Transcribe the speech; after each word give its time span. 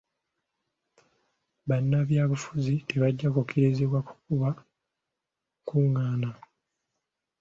Bannabyabufuzi 1.67 2.73
tebajja 2.87 3.27
kukkirizibwa 3.31 3.99
kukuba 4.07 4.49
nkungaana. 5.61 6.29